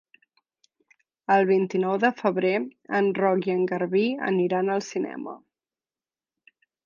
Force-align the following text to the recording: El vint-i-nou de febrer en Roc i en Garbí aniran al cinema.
El 1.35 1.43
vint-i-nou 1.49 1.97
de 2.03 2.09
febrer 2.21 2.53
en 3.01 3.11
Roc 3.19 3.49
i 3.51 3.55
en 3.57 3.63
Garbí 3.73 4.05
aniran 4.31 4.75
al 4.77 4.83
cinema. 4.89 5.35